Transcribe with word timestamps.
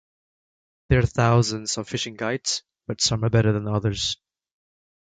There 0.89 0.97
are 0.97 1.05
thousands 1.05 1.77
of 1.77 1.87
fishing 1.87 2.15
guides 2.15 2.63
but 2.87 3.01
some 3.01 3.23
are 3.23 3.29
better 3.29 3.53
than 3.53 3.67
others. 3.67 4.17